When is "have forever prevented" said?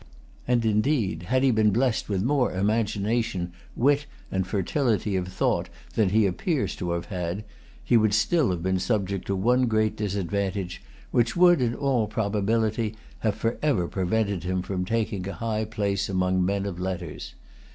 13.19-14.43